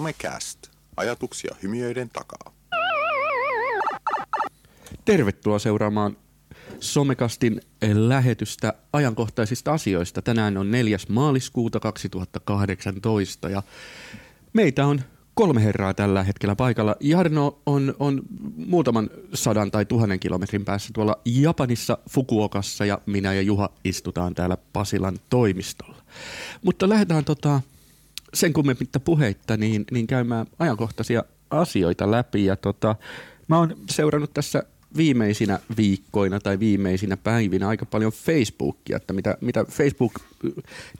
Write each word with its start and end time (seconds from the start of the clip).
Somecast. 0.00 0.58
Ajatuksia 0.96 1.54
hymiöiden 1.62 2.10
takaa. 2.12 2.52
Tervetuloa 5.04 5.58
seuraamaan 5.58 6.16
Somekastin 6.80 7.60
lähetystä 7.92 8.74
ajankohtaisista 8.92 9.72
asioista. 9.72 10.22
Tänään 10.22 10.56
on 10.56 10.70
4. 10.70 10.98
maaliskuuta 11.08 11.80
2018 11.80 13.48
ja 13.48 13.62
meitä 14.52 14.86
on 14.86 15.00
kolme 15.34 15.64
herraa 15.64 15.94
tällä 15.94 16.22
hetkellä 16.22 16.56
paikalla. 16.56 16.96
Jarno 17.00 17.60
on, 17.66 17.94
on 17.98 18.22
muutaman 18.56 19.10
sadan 19.34 19.70
tai 19.70 19.84
tuhannen 19.84 20.20
kilometrin 20.20 20.64
päässä 20.64 20.90
tuolla 20.94 21.20
Japanissa 21.24 21.98
Fukuokassa 22.10 22.84
ja 22.84 22.98
minä 23.06 23.34
ja 23.34 23.42
Juha 23.42 23.70
istutaan 23.84 24.34
täällä 24.34 24.56
Pasilan 24.72 25.18
toimistolla. 25.30 26.02
Mutta 26.62 26.88
lähdetään 26.88 27.24
tota, 27.24 27.60
sen 28.34 28.52
kummemmitta 28.52 29.00
puheitta 29.00 29.56
niin, 29.56 29.84
niin 29.90 30.06
käymään 30.06 30.46
ajankohtaisia 30.58 31.24
asioita 31.50 32.10
läpi. 32.10 32.44
Ja 32.44 32.56
tota, 32.56 32.96
mä 33.48 33.58
oon 33.58 33.76
seurannut 33.90 34.34
tässä 34.34 34.62
viimeisinä 34.96 35.58
viikkoina 35.76 36.40
tai 36.40 36.58
viimeisinä 36.58 37.16
päivinä 37.16 37.68
aika 37.68 37.86
paljon 37.86 38.12
Facebookia, 38.12 38.96
että 38.96 39.12
mitä, 39.12 39.36
mitä 39.40 39.64
Facebook 39.64 40.14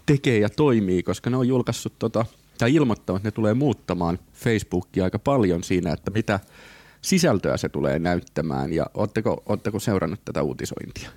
tekee 0.06 0.38
ja 0.38 0.48
toimii, 0.48 1.02
koska 1.02 1.30
ne 1.30 1.36
on 1.36 1.48
julkaissut 1.48 1.92
tota, 1.98 2.26
tai 2.58 2.74
ilmoittavat, 2.74 3.18
että 3.18 3.26
ne 3.26 3.30
tulee 3.30 3.54
muuttamaan 3.54 4.18
Facebookia 4.32 5.04
aika 5.04 5.18
paljon 5.18 5.64
siinä, 5.64 5.92
että 5.92 6.10
mitä 6.10 6.40
sisältöä 7.02 7.56
se 7.56 7.68
tulee 7.68 7.98
näyttämään 7.98 8.72
ja 8.72 8.86
ootteko, 8.94 9.42
ootteko 9.46 9.80
seurannut 9.80 10.20
tätä 10.24 10.42
uutisointia? 10.42 11.10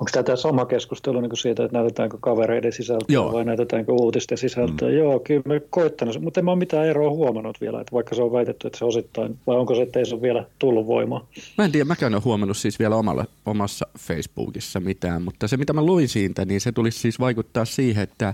Onko 0.00 0.22
tämä 0.24 0.36
sama 0.36 0.66
keskustelu 0.66 1.20
niin 1.20 1.36
siitä, 1.36 1.64
että 1.64 1.78
näytetäänkö 1.78 2.18
kavereiden 2.20 2.72
sisältöä 2.72 3.06
Joo. 3.14 3.32
vai 3.32 3.44
näytetäänkö 3.44 3.92
uutisten 3.92 4.38
sisältöä? 4.38 4.88
Mm. 4.88 4.96
Joo, 4.96 5.20
kyllä 5.20 5.42
me 5.46 5.60
koittanut, 5.70 6.20
mutta 6.20 6.40
en 6.40 6.44
mä 6.44 6.50
ole 6.50 6.58
mitään 6.58 6.86
eroa 6.86 7.10
huomannut 7.10 7.60
vielä, 7.60 7.80
että 7.80 7.92
vaikka 7.92 8.14
se 8.14 8.22
on 8.22 8.32
väitetty, 8.32 8.66
että 8.66 8.78
se 8.78 8.84
osittain, 8.84 9.38
vai 9.46 9.56
onko 9.56 9.74
se, 9.74 9.82
että 9.82 9.98
ei 9.98 10.06
se 10.06 10.14
ole 10.14 10.22
vielä 10.22 10.46
tullut 10.58 10.86
voimaan? 10.86 11.24
Mä 11.58 11.64
en 11.64 11.72
tiedä, 11.72 11.84
mäkään 11.84 12.14
ole 12.14 12.22
huomannut 12.24 12.56
siis 12.56 12.78
vielä 12.78 12.96
omalla, 12.96 13.24
omassa 13.46 13.86
Facebookissa 13.98 14.80
mitään, 14.80 15.22
mutta 15.22 15.48
se 15.48 15.56
mitä 15.56 15.72
mä 15.72 15.82
luin 15.82 16.08
siitä, 16.08 16.44
niin 16.44 16.60
se 16.60 16.72
tulisi 16.72 16.98
siis 16.98 17.20
vaikuttaa 17.20 17.64
siihen, 17.64 18.02
että, 18.02 18.32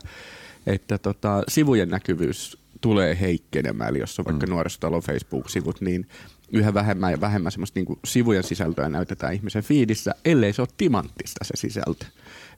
että 0.67 0.99
tota, 0.99 1.43
sivujen 1.49 1.89
näkyvyys 1.89 2.59
tulee 2.81 3.19
heikkenemään, 3.21 3.91
eli 3.91 3.99
jos 3.99 4.19
on 4.19 4.25
vaikka 4.25 4.47
mm. 4.47 4.51
nuorisotalon 4.51 5.03
Facebook-sivut, 5.03 5.81
niin 5.81 6.07
yhä 6.53 6.75
vähemmän 6.75 7.13
ja 7.13 7.21
vähemmän 7.21 7.53
semmoista 7.53 7.81
niin 7.81 7.99
sivujen 8.05 8.45
sisältöä 8.45 8.89
näytetään 8.89 9.35
ihmisen 9.35 9.63
fiidissä, 9.63 10.15
ellei 10.25 10.53
se 10.53 10.63
ole 10.63 10.69
timanttista 10.77 11.45
se 11.45 11.57
sisältö. 11.57 12.07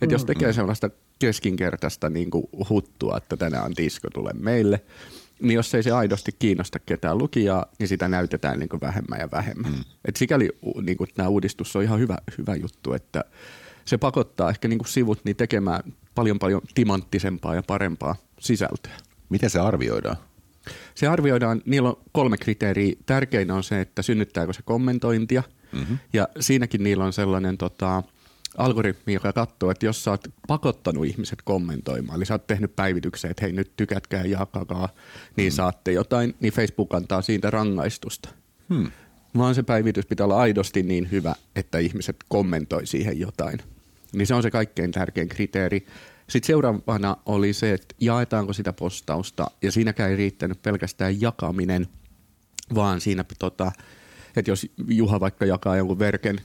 Et 0.03 0.11
jos 0.11 0.25
tekee 0.25 0.49
mm. 0.49 0.55
sellaista 0.55 0.91
keskinkertaista 1.19 2.11
niin 2.11 2.31
kuin 2.31 2.47
huttua, 2.69 3.17
että 3.17 3.37
tänään 3.37 3.73
disko, 3.77 4.09
tule 4.11 4.31
meille, 4.33 4.81
niin 5.43 5.55
jos 5.55 5.75
ei 5.75 5.83
se 5.83 5.91
aidosti 5.91 6.33
kiinnosta 6.39 6.79
ketään 6.79 7.19
lukijaa, 7.19 7.67
niin 7.79 7.89
sitä 7.89 8.09
näytetään 8.09 8.59
niin 8.59 8.69
kuin 8.69 8.81
vähemmän 8.81 9.21
ja 9.21 9.29
vähemmän. 9.33 9.73
Mm. 9.73 9.85
Et 10.05 10.17
sikäli 10.17 10.51
niin 10.83 10.97
kuin 10.97 11.11
tämä 11.15 11.29
uudistus 11.29 11.77
on 11.77 11.83
ihan 11.83 12.01
hyvä, 12.01 12.19
hyvä 12.39 12.55
juttu, 12.55 12.93
että 12.93 13.25
se 13.85 13.99
pakottaa 13.99 14.51
ehkä 14.51 14.69
niin 14.69 14.79
kuin 14.79 14.89
sivut 14.89 15.25
niin 15.25 15.37
tekemään 15.37 15.83
paljon 16.15 16.39
paljon 16.39 16.63
timanttisempaa 16.75 17.55
ja 17.55 17.63
parempaa 17.63 18.17
sisältöä. 18.41 18.93
Miten 19.29 19.51
se 19.51 19.61
arvioidaan? 19.61 20.17
Se 20.95 21.07
arvioidaan, 21.07 21.63
niillä 21.67 21.89
on 21.89 21.97
kolme 22.13 22.37
kriteeriä. 22.37 22.95
Tärkein 23.07 23.51
on 23.51 23.65
se, 23.65 23.81
että 23.81 24.03
synnyttääkö 24.03 24.53
se 24.53 24.63
kommentointia. 24.65 25.43
Mm-hmm. 25.73 25.99
Ja 26.13 26.29
siinäkin 26.41 26.83
niillä 26.85 27.05
on 27.05 27.13
sellainen 27.13 27.59
tota, 27.59 28.03
algoritmi, 28.59 29.13
joka 29.13 29.33
katsoo, 29.33 29.71
että 29.71 29.87
jos 29.87 30.05
sä 30.05 30.11
oot 30.11 30.29
pakottanut 30.49 31.07
ihmiset 31.07 31.39
kommentoimaan, 31.45 32.17
eli 32.17 32.27
sä 32.27 32.35
oot 32.35 32.47
tehnyt 32.47 32.77
päivityksen, 32.77 33.31
että 33.31 33.45
hei 33.45 33.53
nyt 33.53 33.73
tykätkää 33.77 34.25
ja 34.25 34.39
jakakaa, 34.39 34.89
niin 35.37 35.53
mm. 35.53 35.57
saatte 35.57 35.93
jotain, 35.93 36.35
niin 36.41 36.53
Facebook 36.53 36.95
antaa 36.95 37.23
siitä 37.23 37.51
rangaistusta. 37.51 38.29
Hmm. 38.75 38.91
Vaan 39.39 39.55
se 39.55 39.63
päivitys 39.63 40.07
pitää 40.07 40.25
olla 40.25 40.41
aidosti 40.41 40.83
niin 40.83 41.11
hyvä, 41.11 41.35
että 41.57 41.79
ihmiset 41.79 42.17
kommentoi 42.29 42.87
siihen 42.87 43.21
jotain. 43.21 43.59
Niin 44.13 44.27
se 44.27 44.35
on 44.35 44.43
se 44.43 44.51
kaikkein 44.51 44.91
tärkein 44.91 45.29
kriteeri. 45.29 45.87
Sitten 46.29 46.47
seuraavana 46.47 47.17
oli 47.27 47.53
se, 47.53 47.73
että 47.73 47.95
jaetaanko 48.01 48.53
sitä 48.53 48.73
postausta, 48.73 49.51
ja 49.63 49.73
siinäkään 49.73 50.11
ei 50.11 50.17
riittänyt 50.17 50.63
pelkästään 50.63 51.21
jakaminen, 51.21 51.87
vaan 52.75 53.01
siinä, 53.01 53.25
tota, 53.39 53.73
että 54.37 54.51
jos 54.51 54.67
Juha 54.89 55.21
vaikka 55.21 55.45
jakaa 55.45 55.77
jonkun 55.77 55.99
verken, 55.99 56.41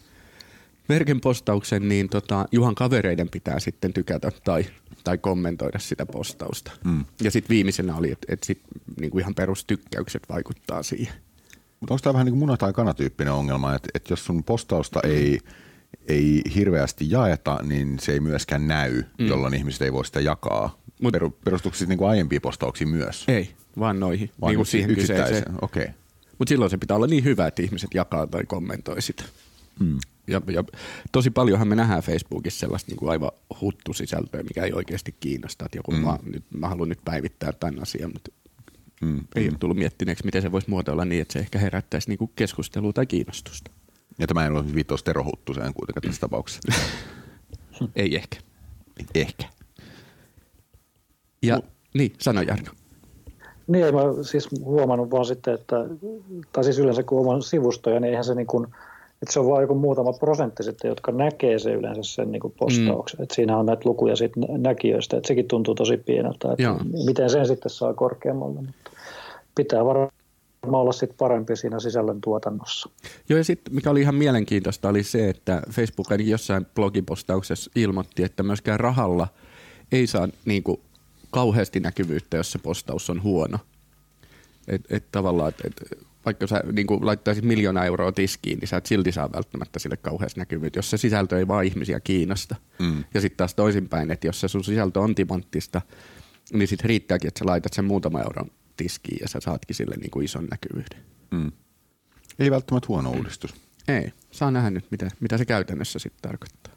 verken 0.90 1.22
postauksen, 1.22 1.90
niin 1.90 2.10
tota, 2.10 2.46
Juhan 2.52 2.76
kavereiden 2.76 3.30
pitää 3.30 3.60
sitten 3.60 3.94
tykätä 3.94 4.32
tai, 4.44 4.66
tai 5.04 5.18
kommentoida 5.18 5.80
sitä 5.80 6.06
postausta. 6.06 6.72
Mm. 6.84 7.06
Ja 7.22 7.32
sitten 7.32 7.50
viimeisenä 7.50 7.96
oli, 7.96 8.12
että 8.12 8.34
et 8.34 8.44
sit, 8.44 8.62
niinku 9.00 9.20
ihan 9.20 9.36
perustykkäykset 9.36 10.24
vaikuttaa 10.30 10.84
siihen. 10.84 11.14
Mutta 11.80 11.94
onko 11.94 12.02
tämä 12.04 12.14
vähän 12.14 12.26
niin 12.26 12.40
kuin 12.40 12.50
muna- 12.50 12.58
tai 12.58 12.74
kanatyyppinen 12.74 13.34
ongelma, 13.34 13.76
että, 13.76 13.90
että 13.94 14.14
jos 14.14 14.26
sun 14.26 14.44
postausta 14.44 15.00
ei– 15.04 15.40
ei 16.08 16.42
hirveästi 16.56 17.12
jaeta, 17.12 17.60
niin 17.64 18.00
se 18.00 18.12
ei 18.12 18.20
myöskään 18.20 18.68
näy, 18.68 19.04
mm. 19.18 19.28
jolloin 19.28 19.54
ihmiset 19.54 19.82
ei 19.82 19.94
voi 19.94 20.06
sitä 20.06 20.20
jakaa. 20.20 20.80
Mut, 21.02 21.14
Perustuuko 21.46 21.78
siis 21.78 21.88
niin 21.88 21.98
kuin 21.98 22.10
aiempiin 22.10 22.42
postauksiin 22.42 22.90
myös? 22.90 23.24
Ei, 23.28 23.50
vaan 23.80 24.00
noihin. 24.00 24.32
Vaan 24.42 24.56
niin 24.56 24.66
siihen 24.66 24.96
kyseiseen. 24.96 25.44
Okay. 25.62 25.88
Mutta 26.38 26.50
silloin 26.50 26.72
se 26.72 26.78
pitää 26.78 26.98
olla 26.98 27.08
niin 27.08 27.24
hyvä, 27.24 27.48
että 27.48 27.62
ihmiset 27.62 27.94
jakaa 27.94 28.28
tai 28.28 28.44
kommentoi 28.46 29.02
sitä. 29.02 29.24
Mm. 29.80 29.98
Ja, 30.28 30.42
ja 30.52 30.64
tosi 31.12 31.30
paljonhan 31.30 31.68
me 31.68 31.76
nähdään 31.76 32.04
Facebookissa 32.04 32.60
sellaista 32.60 32.92
niin 32.92 32.98
kuin 32.98 33.10
aivan 33.10 33.32
huttusisältöä, 33.62 34.44
mikä 34.44 34.64
ei 34.64 34.74
oikeasti 34.74 35.16
kiinnosta. 35.20 35.66
Että 35.66 35.78
joku, 35.78 35.92
mm. 35.92 35.98
mä, 35.98 36.20
nyt, 36.24 36.44
mä 36.58 36.68
haluan 36.68 36.90
nyt 36.90 37.00
päivittää 37.06 37.54
tämän 37.54 37.82
asian, 37.82 38.12
mutta 38.14 38.32
mm. 39.02 39.20
ei 39.36 39.44
mm. 39.44 39.50
ole 39.50 39.58
tullut 39.60 39.78
miettineeksi, 39.78 40.26
miten 40.26 40.42
se 40.42 40.52
voisi 40.52 40.70
muotoilla 40.70 41.06
niin, 41.06 41.22
että 41.22 41.34
se 41.34 41.40
ehkä 41.40 41.60
herättäisi 41.60 42.10
niin 42.10 42.18
kuin 42.18 42.32
keskustelua 42.36 42.94
tai 42.94 43.06
kiinnostusta. 43.06 43.72
Ja 44.20 44.28
tämä 44.28 44.44
ei 44.46 44.52
ole 44.52 44.74
viittaus 44.76 45.04
Tero 45.04 45.24
Huttuseen 45.24 45.74
kuitenkaan 45.74 46.02
tässä 46.02 46.22
tapauksessa. 46.22 46.72
ei 47.96 48.16
ehkä. 48.16 48.38
Ehkä. 49.16 49.46
Ja, 51.44 51.56
Mut, 51.56 51.66
niin, 51.94 52.14
sano 52.20 52.42
Jarno. 52.42 52.72
Niin, 53.68 53.96
mä 53.96 54.02
siis 54.22 54.50
huomannut 54.64 55.12
vaan 55.12 55.26
sitten, 55.26 55.54
että, 55.54 55.76
tai 56.54 56.64
siis 56.64 56.80
yleensä 56.80 57.04
kun 57.04 57.34
on 57.34 57.44
sivustoja, 57.44 58.00
niin 58.00 58.10
eihän 58.10 58.24
se 58.24 58.36
niin 58.36 58.48
kuin, 58.48 58.68
että 59.22 59.34
se 59.34 59.40
on 59.40 59.48
vain 59.48 59.62
joku 59.62 59.76
muutama 59.76 60.14
prosentti 60.14 60.64
sitten, 60.64 60.90
jotka 60.90 61.12
näkee 61.12 61.60
se 61.60 61.74
yleensä 61.74 62.02
sen 62.04 62.32
niin 62.32 62.40
kuin 62.40 62.54
postauksen. 62.60 63.20
Mm. 63.20 63.24
Että 63.24 63.36
siinä 63.36 63.58
on 63.58 63.66
näitä 63.66 63.82
lukuja 63.86 64.16
sitten 64.16 64.44
näkijöistä, 64.58 65.18
että 65.18 65.28
sekin 65.28 65.48
tuntuu 65.48 65.76
tosi 65.76 65.98
pieneltä, 65.98 66.52
että 66.52 66.64
Joo. 66.64 66.80
miten 67.06 67.30
sen 67.30 67.48
sitten 67.48 67.70
saa 67.70 67.94
korkeammalle. 67.94 68.62
Mutta 68.62 68.92
pitää 69.56 69.86
varmaan 69.86 70.12
olla 70.64 70.92
sit 70.92 71.18
parempi 71.18 71.56
siinä 71.56 71.80
sisällön 71.80 72.22
tuotannossa. 72.22 72.90
Joo 73.30 73.38
ja 73.38 73.44
sitten 73.44 73.76
mikä 73.76 73.90
oli 73.90 74.02
ihan 74.02 74.16
mielenkiintoista 74.16 74.90
oli 74.90 75.04
se, 75.04 75.30
että 75.30 75.62
Facebook 75.72 76.12
ainakin 76.12 76.32
jossain 76.32 76.66
blogipostauksessa 76.76 77.72
ilmoitti, 77.76 78.24
että 78.24 78.44
myöskään 78.44 78.80
rahalla 78.80 79.28
ei 79.92 80.08
saa 80.08 80.28
niin 80.46 80.64
kuin, 80.64 80.82
kauheasti 81.32 81.80
näkyvyyttä, 81.80 82.38
jos 82.38 82.52
se 82.52 82.60
postaus 82.60 83.10
on 83.10 83.24
huono. 83.24 83.60
Et, 84.68 84.82
et 84.90 85.12
tavallaan, 85.12 85.50
et, 85.50 85.62
et, 85.66 86.08
vaikka 86.26 86.48
sä 86.48 86.64
niin 86.72 86.88
kuin 86.88 87.06
laittaisit 87.06 87.44
miljoona 87.44 87.86
euroa 87.86 88.12
tiskiin, 88.12 88.60
niin 88.60 88.68
sä 88.68 88.78
et 88.78 88.86
silti 88.86 89.12
saa 89.12 89.32
välttämättä 89.32 89.80
sille 89.80 89.98
kauheasti 89.98 90.40
näkyvyyttä, 90.40 90.78
jos 90.78 90.90
se 90.90 90.98
sisältö 90.98 91.38
ei 91.38 91.48
vaan 91.48 91.66
ihmisiä 91.66 92.00
kiinnosta. 92.00 92.56
Mm. 92.80 93.04
Ja 93.14 93.22
sitten 93.22 93.38
taas 93.38 93.56
toisinpäin, 93.56 94.12
että 94.12 94.28
jos 94.28 94.40
se 94.40 94.48
sun 94.48 94.64
sisältö 94.64 95.00
on 95.00 95.16
timanttista, 95.16 95.82
niin 96.54 96.68
sitten 96.68 96.90
riittääkin, 96.90 97.28
että 97.28 97.40
sä 97.40 97.46
laitat 97.46 97.74
sen 97.74 97.86
muutama 97.86 98.22
euron 98.22 98.52
tiskiin 98.80 99.18
ja 99.22 99.28
sä 99.28 99.40
saatkin 99.40 99.76
sille 99.76 99.96
niin 99.96 100.12
kuin 100.12 100.26
ison 100.26 100.48
näkyvyyden. 100.52 101.06
Mm. 101.32 101.52
Ei 102.40 102.52
välttämättä 102.52 102.88
huono 102.88 103.12
uudistus. 103.12 103.54
Ei. 103.88 104.12
Saa 104.32 104.52
nähdä 104.52 104.70
nyt, 104.70 104.86
mitä, 104.92 105.12
mitä 105.20 105.38
se 105.38 105.46
käytännössä 105.46 106.00
sitten 106.00 106.22
tarkoittaa. 106.22 106.74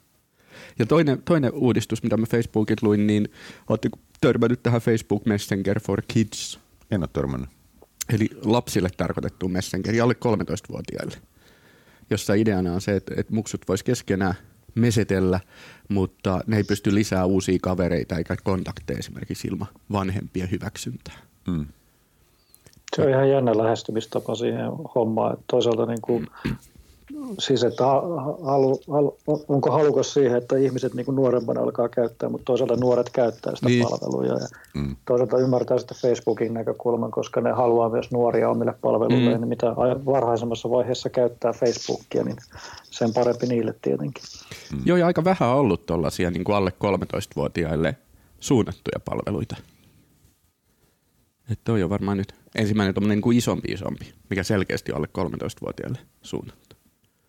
Ja 0.79 0.87
toinen, 0.87 1.23
toinen 1.23 1.53
uudistus, 1.53 2.03
mitä 2.03 2.17
mä 2.17 2.27
Facebookit 2.27 2.83
luin, 2.83 3.07
niin 3.07 3.29
ootte 3.69 3.89
törmännyt 4.21 4.63
tähän 4.63 4.81
Facebook 4.81 5.27
Messenger 5.27 5.81
for 5.81 6.03
Kids? 6.09 6.61
En 6.91 7.03
ole 7.03 7.09
törmännyt. 7.13 7.51
Eli 8.09 8.29
lapsille 8.45 8.89
tarkoitettu 8.97 9.49
Messenger, 9.49 10.03
alle 10.03 10.15
13-vuotiaille. 10.15 11.17
Jossa 12.11 12.35
ideana 12.35 12.75
on 12.75 12.81
se, 12.81 12.97
että, 12.97 13.15
että 13.17 13.35
muksut 13.35 13.69
vois 13.69 13.83
keskenään 13.83 14.35
mesetellä, 14.75 15.41
mutta 15.89 16.41
ne 16.47 16.57
ei 16.57 16.65
pysty 16.65 16.95
lisää 16.95 17.25
uusia 17.25 17.59
kavereita 17.63 18.17
eikä 18.17 18.37
kontakteja 18.45 18.99
esimerkiksi 18.99 19.49
ilman 19.49 19.69
vanhempien 19.93 20.51
hyväksyntää. 20.51 21.19
Mm. 21.47 21.67
Se 22.97 23.03
on 23.03 23.09
ihan 23.09 23.31
jännä 23.31 23.59
lähestymistapa 23.59 24.35
siihen 24.35 24.71
hommaan. 24.95 25.33
Että 25.33 25.45
toisaalta 25.47 25.87
niin 25.87 26.01
kuin, 26.03 26.27
siis, 27.39 27.65
että 27.65 27.85
halu, 28.43 28.81
halu, 28.91 29.17
onko 29.49 29.71
halukas 29.71 30.15
siihen, 30.15 30.37
että 30.37 30.57
ihmiset 30.57 30.95
niin 30.95 31.07
kuin 31.07 31.17
nuorempana 31.17 31.61
alkaa 31.61 31.89
käyttää, 31.89 32.29
mutta 32.29 32.45
toisaalta 32.45 32.77
nuoret 32.77 33.11
käyttää 33.11 33.57
sitä 33.57 33.69
niin. 33.69 33.87
palveluja. 33.89 34.33
Ja 34.33 34.49
mm. 34.75 34.97
Toisaalta 35.05 35.39
ymmärtää 35.39 35.79
sitä 35.79 35.95
Facebookin 35.95 36.55
näkökulman, 36.55 37.11
koska 37.11 37.41
ne 37.41 37.51
haluaa 37.53 37.89
myös 37.89 38.11
nuoria 38.11 38.51
omille 38.51 38.75
palveluille. 38.81 39.35
Mm. 39.35 39.41
Niin 39.41 39.49
mitä 39.49 39.67
varhaisemmassa 40.07 40.71
vaiheessa 40.71 41.11
käyttää 41.11 41.53
Facebookia, 41.53 42.25
niin 42.25 42.37
sen 42.83 43.13
parempi 43.13 43.47
niille 43.47 43.75
tietenkin. 43.83 44.25
Mm. 44.73 44.83
Joo, 44.85 44.97
ja 44.97 45.07
aika 45.07 45.25
vähän 45.25 45.49
on 45.49 45.57
ollut 45.57 45.87
tuollaisia 45.87 46.31
niin 46.31 46.45
kuin 46.45 46.57
alle 46.57 46.73
13-vuotiaille 46.85 47.97
suunnattuja 48.41 49.01
palveluita. 49.05 49.57
Että 51.53 51.65
toi 51.65 51.83
on 51.83 51.91
varmaan 51.91 52.17
nyt 52.17 52.35
ensimmäinen 52.55 52.95
tuommoinen 52.95 53.17
niin 53.17 53.23
kuin 53.23 53.39
isompi 53.39 53.69
isompi, 53.73 54.13
mikä 54.31 54.43
selkeästi 54.43 54.93
on 54.93 54.97
alle 54.97 55.09
13-vuotiaille 55.19 55.99
suunnattu. 56.23 56.77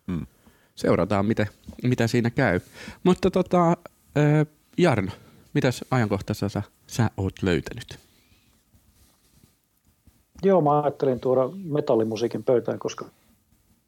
Mm. 0.06 0.26
Seurataan, 0.74 1.26
mitä, 1.26 1.46
mitä 1.82 2.06
siinä 2.06 2.30
käy. 2.30 2.60
Mutta 3.04 3.30
tota, 3.30 3.70
äh, 3.70 4.46
Jarno, 4.78 5.12
mitäs 5.54 5.84
ajankohtaisessa 5.90 6.48
sä, 6.48 6.62
sä 6.86 7.10
oot 7.16 7.42
löytänyt? 7.42 7.98
Joo, 10.42 10.60
mä 10.60 10.82
ajattelin 10.82 11.20
tuoda 11.20 11.48
metallimusiikin 11.64 12.44
pöytään, 12.44 12.78
koska 12.78 13.04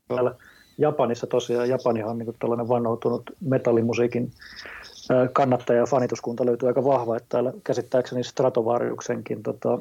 täällä 0.09 0.35
Japanissa 0.79 1.27
tosiaan, 1.27 1.69
Japanihan 1.69 2.11
on 2.11 2.19
niin 2.19 2.35
tällainen 2.39 2.69
vannoutunut 2.69 3.31
metallimusiikin 3.41 4.31
kannattaja 5.33 5.79
ja 5.79 5.87
fanituskunta 5.87 6.47
löytyy 6.47 6.69
aika 6.69 6.85
vahva, 6.85 7.17
että 7.17 7.29
täällä 7.29 7.53
käsittääkseni 7.65 8.25
Stratovariuksenkin 8.25 9.43
tota, 9.43 9.79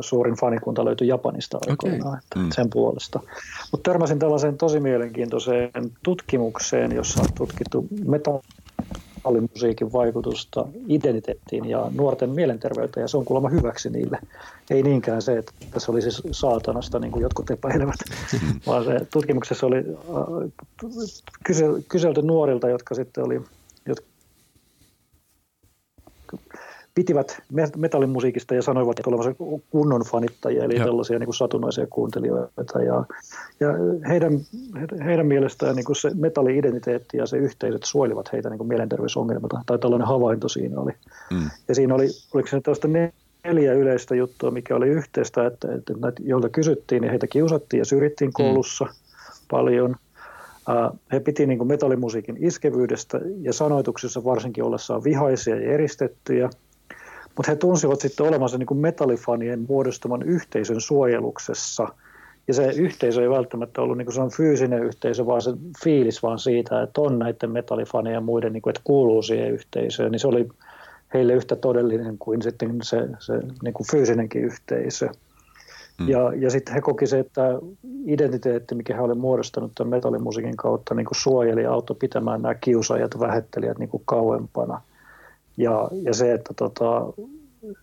suurin 0.00 0.34
fanikunta 0.34 0.84
löytyi 0.84 1.08
Japanista 1.08 1.58
aikoinaan, 1.68 2.08
okay. 2.08 2.18
että 2.18 2.38
mm. 2.38 2.50
sen 2.50 2.70
puolesta. 2.70 3.20
Mutta 3.72 3.90
törmäsin 3.90 4.18
tällaiseen 4.18 4.58
tosi 4.58 4.80
mielenkiintoiseen 4.80 5.70
tutkimukseen, 6.02 6.92
jossa 6.92 7.22
on 7.22 7.28
tutkittu 7.34 7.86
metallimusiikin 8.04 9.92
vaikutusta 9.92 10.66
identiteettiin 10.88 11.64
ja 11.64 11.90
nuorten 11.94 12.30
mielenterveyteen, 12.30 13.04
ja 13.04 13.08
se 13.08 13.16
on 13.16 13.24
kuulemma 13.24 13.48
hyväksi 13.48 13.90
niille. 13.90 14.18
Ei 14.70 14.82
niinkään 14.82 15.22
se, 15.22 15.38
että 15.38 15.52
se 15.78 15.90
oli 15.90 16.02
siis 16.02 16.22
saatanasta, 16.30 16.98
niin 16.98 17.12
kuin 17.12 17.22
jotkut 17.22 17.50
epäilevät, 17.50 17.98
mm. 18.32 18.60
vaan 18.66 18.84
se 18.84 19.06
tutkimuksessa 19.12 19.66
oli 19.66 19.84
kyselty 21.88 22.22
nuorilta, 22.22 22.68
jotka 22.68 22.94
sitten 22.94 23.24
oli 23.24 23.40
pitivät 27.00 27.42
metallimusiikista 27.76 28.54
ja 28.54 28.62
sanoivat, 28.62 28.98
että 28.98 29.10
olevansa 29.10 29.34
kunnon 29.70 30.02
fanittajia, 30.04 30.64
eli 30.64 30.76
ja. 30.76 30.84
tällaisia 30.84 31.18
niin 31.18 31.26
kuin 31.26 31.34
satunnaisia 31.34 31.86
kuuntelijoita. 31.86 32.82
Ja, 32.82 33.04
ja 33.60 33.68
heidän, 34.08 34.40
heidän 35.04 35.26
mielestään 35.26 35.76
niin 35.76 35.84
kuin 35.84 35.96
se 35.96 36.10
metalli-identiteetti 36.14 37.16
ja 37.16 37.26
se 37.26 37.36
yhteisöt 37.36 37.82
suojelivat 37.84 38.32
heitä 38.32 38.50
niin 38.50 38.58
kuin 38.58 38.68
mielenterveysongelmilta, 38.68 39.60
tai 39.66 39.78
tällainen 39.78 40.08
havainto 40.08 40.48
siinä 40.48 40.80
oli. 40.80 40.92
Mm. 41.30 41.50
Ja 41.68 41.74
siinä 41.74 41.94
oli, 41.94 42.08
oliko 42.34 42.48
se 42.48 42.60
tällaista 42.60 42.88
neljä 43.44 43.72
yleistä 43.72 44.14
juttua, 44.14 44.50
mikä 44.50 44.76
oli 44.76 44.88
yhteistä, 44.88 45.46
että, 45.46 45.74
että 45.74 45.92
näitä, 46.00 46.22
joilta 46.24 46.48
kysyttiin, 46.48 47.02
niin 47.02 47.10
heitä 47.10 47.26
kiusattiin 47.26 47.78
ja 47.78 47.84
syrjittiin 47.84 48.28
mm. 48.28 48.32
koulussa 48.32 48.84
mm. 48.84 48.90
paljon. 49.50 49.96
He 51.12 51.20
piti 51.20 51.46
niin 51.46 51.58
kuin 51.58 51.68
metallimusiikin 51.68 52.36
iskevyydestä 52.40 53.20
ja 53.40 53.52
sanoituksissa 53.52 54.24
varsinkin 54.24 54.64
ollessaan 54.64 55.04
vihaisia 55.04 55.56
ja 55.56 55.72
eristettyjä– 55.72 56.50
mutta 57.40 57.52
he 57.52 57.56
tunsivat 57.56 58.00
sitten 58.00 58.26
olevansa 58.26 58.58
niin 58.58 58.66
kuin 58.66 58.80
metallifanien 58.80 59.64
muodostuman 59.68 60.22
yhteisön 60.22 60.80
suojeluksessa. 60.80 61.88
Ja 62.48 62.54
se 62.54 62.72
yhteisö 62.76 63.22
ei 63.22 63.30
välttämättä 63.30 63.82
ollut 63.82 63.98
niin 63.98 64.06
kuin 64.06 64.14
se 64.14 64.20
on 64.20 64.30
fyysinen 64.30 64.84
yhteisö, 64.84 65.26
vaan 65.26 65.42
se 65.42 65.50
fiilis 65.84 66.22
vaan 66.22 66.38
siitä, 66.38 66.82
että 66.82 67.00
on 67.00 67.18
näiden 67.18 67.50
metallifanien 67.50 68.14
ja 68.14 68.20
muiden, 68.20 68.52
niin 68.52 68.62
kuin, 68.62 68.70
että 68.70 68.80
kuuluu 68.84 69.22
siihen 69.22 69.50
yhteisöön. 69.50 70.12
Niin 70.12 70.20
se 70.20 70.28
oli 70.28 70.48
heille 71.14 71.32
yhtä 71.32 71.56
todellinen 71.56 72.18
kuin 72.18 72.42
sitten 72.42 72.78
se, 72.82 73.08
se 73.18 73.40
niin 73.62 73.74
kuin 73.74 73.86
fyysinenkin 73.90 74.44
yhteisö. 74.44 75.08
Hmm. 75.98 76.08
Ja, 76.08 76.32
ja 76.36 76.50
sitten 76.50 76.74
he 76.74 76.80
koki 76.80 77.06
se, 77.06 77.18
että 77.18 77.58
identiteetti, 78.06 78.74
mikä 78.74 78.94
he 78.94 79.00
olivat 79.00 79.18
muodostanut 79.18 79.72
tämän 79.74 79.90
metallimusiikin 79.90 80.56
kautta, 80.56 80.94
niin 80.94 81.06
kuin 81.06 81.18
suojeli 81.18 81.62
ja 81.62 81.72
auttoi 81.72 81.96
pitämään 82.00 82.42
nämä 82.42 82.54
kiusaajat, 82.54 83.20
vähettelijät 83.20 83.78
niin 83.78 83.90
kuin 83.90 84.02
kauempana. 84.06 84.80
Ja, 85.56 85.88
ja 86.02 86.14
se, 86.14 86.32
että, 86.32 86.54
tota, 86.54 87.12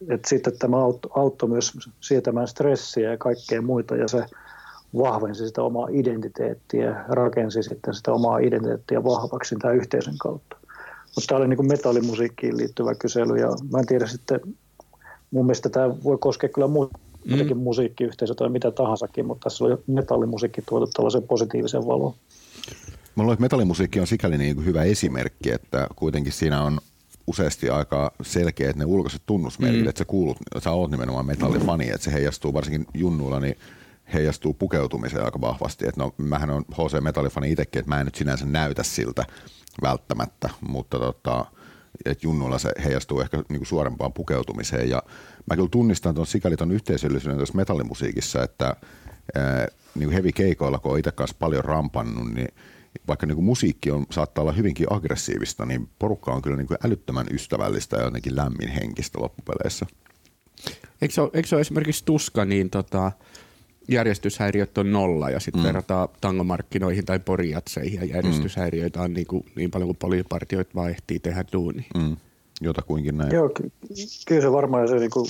että 0.09 0.29
sitten 0.29 0.57
tämä 0.59 0.77
auttoi 0.77 1.11
autto 1.15 1.47
myös 1.47 1.73
sietämään 2.01 2.47
stressiä 2.47 3.11
ja 3.11 3.17
kaikkea 3.17 3.61
muita 3.61 3.95
ja 3.95 4.07
se 4.07 4.25
vahvensi 4.97 5.47
sitä 5.47 5.63
omaa 5.63 5.87
identiteettiä, 5.91 7.05
rakensi 7.09 7.63
sitten 7.63 7.93
sitä 7.93 8.11
omaa 8.11 8.37
identiteettiä 8.37 9.03
vahvaksi 9.03 9.55
tämän 9.61 9.75
yhteisön 9.75 10.17
kautta. 10.17 10.57
Mutta 11.15 11.27
tämä 11.27 11.39
oli 11.39 11.47
niin 11.47 11.57
kuin 11.57 11.67
metallimusiikkiin 11.67 12.57
liittyvä 12.57 12.95
kysely 12.95 13.37
ja 13.37 13.49
mä 13.71 13.79
en 13.79 13.85
tiedä 13.85 14.07
sitten, 14.07 14.39
mun 15.31 15.45
mielestä 15.45 15.69
tämä 15.69 16.03
voi 16.03 16.17
koskea 16.19 16.49
kyllä 16.49 16.67
muutakin 16.67 17.57
mm. 17.57 17.63
musiikkiyhteisö 17.63 18.35
tai 18.35 18.49
mitä 18.49 18.71
tahansakin, 18.71 19.25
mutta 19.25 19.43
tässä 19.43 19.65
oli 19.65 19.77
metallimusiikki 19.87 20.61
tuotu 20.61 20.87
tällaisen 20.87 21.23
positiivisen 21.23 21.87
valoon. 21.87 22.13
Mä 23.15 23.23
luulen, 23.23 23.33
että 23.33 23.41
metallimusiikki 23.41 23.99
on 23.99 24.07
sikäli 24.07 24.37
niin 24.37 24.55
kuin 24.55 24.65
hyvä 24.65 24.83
esimerkki, 24.83 25.51
että 25.51 25.87
kuitenkin 25.95 26.33
siinä 26.33 26.63
on 26.63 26.79
useasti 27.27 27.69
aika 27.69 28.11
selkeät 28.21 28.75
ne 28.75 28.85
ulkoiset 28.85 29.21
tunnusmerkit, 29.25 29.81
mm. 29.81 29.89
että 29.89 29.99
sä 29.99 30.05
kuulut, 30.05 30.37
sä 30.59 30.71
oot 30.71 30.91
nimenomaan 30.91 31.25
metallifani, 31.25 31.89
että 31.89 32.03
se 32.03 32.13
heijastuu 32.13 32.53
varsinkin 32.53 32.85
junnuilla, 32.93 33.39
niin 33.39 33.57
heijastuu 34.13 34.53
pukeutumiseen 34.53 35.25
aika 35.25 35.41
vahvasti. 35.41 35.87
Että 35.87 36.01
no, 36.01 36.13
mähän 36.17 36.49
on 36.49 36.65
HC 36.71 37.01
Metallifani 37.01 37.51
itsekin, 37.51 37.79
että 37.79 37.91
mä 37.91 37.99
en 37.99 38.05
nyt 38.05 38.15
sinänsä 38.15 38.45
näytä 38.45 38.83
siltä 38.83 39.25
välttämättä, 39.81 40.49
mutta 40.67 40.99
tota, 40.99 41.45
että 42.05 42.27
junnuilla 42.27 42.59
se 42.59 42.71
heijastuu 42.83 43.21
ehkä 43.21 43.43
niinku 43.49 43.65
suorempaan 43.65 44.13
pukeutumiseen. 44.13 44.89
Ja 44.89 45.03
mä 45.45 45.55
kyllä 45.55 45.69
tunnistan 45.71 46.15
tuon 46.15 46.27
sikäli 46.27 46.57
tuon 46.57 46.71
yhteisöllisyyden 46.71 47.37
tuossa 47.37 47.55
metallimusiikissa, 47.55 48.43
että 48.43 48.75
ää, 49.35 49.67
niin 49.95 50.11
heavy 50.11 50.31
keikoilla, 50.31 50.79
kun 50.79 50.91
on 50.91 50.99
itse 50.99 51.11
kanssa 51.11 51.35
paljon 51.39 51.65
rampannut, 51.65 52.33
niin 52.33 52.47
vaikka 53.07 53.25
niin 53.25 53.35
kuin 53.35 53.45
musiikki 53.45 53.91
on, 53.91 54.05
saattaa 54.11 54.41
olla 54.41 54.51
hyvinkin 54.51 54.87
aggressiivista, 54.89 55.65
niin 55.65 55.89
porukka 55.99 56.31
on 56.31 56.41
kyllä 56.41 56.57
niin 56.57 56.67
kuin 56.67 56.77
älyttömän 56.85 57.27
ystävällistä 57.31 57.97
ja 57.97 58.03
jotenkin 58.03 58.35
lämmin 58.35 58.69
henkistä 58.69 59.21
loppupeleissä. 59.21 59.85
Eikö 61.01 61.13
se 61.13 61.21
ole, 61.21 61.29
eikö 61.33 61.47
se 61.47 61.55
ole 61.55 61.61
esimerkiksi 61.61 62.05
tuska, 62.05 62.45
niin 62.45 62.69
tota, 62.69 63.11
järjestyshäiriöt 63.87 64.77
on 64.77 64.91
nolla 64.91 65.29
ja 65.29 65.39
sitten 65.39 65.61
mm. 65.61 65.65
verrataan 65.65 66.09
tangomarkkinoihin 66.21 67.05
tai 67.05 67.19
porijatseihin 67.19 67.99
ja 67.99 68.05
järjestyshäiriöitä 68.05 69.01
on 69.01 69.13
niin, 69.13 69.27
kuin, 69.27 69.45
niin 69.55 69.71
paljon 69.71 69.87
kuin 69.87 69.97
poliipartioita 69.97 70.71
vaan 70.75 70.89
ehtii 70.89 71.19
tehdä 71.19 71.45
duuni. 71.53 71.87
Mm. 71.95 72.17
Jotakuinkin 72.61 73.17
näin. 73.17 73.33
Joo, 73.33 73.49
kyllä 74.27 74.41
se 74.41 74.51
varmaan 74.51 74.87
se 74.87 74.95
niin 74.95 75.11
kuin 75.11 75.27